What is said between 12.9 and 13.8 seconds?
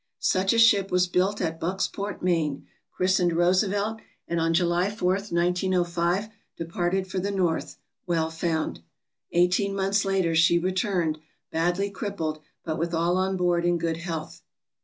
all on board in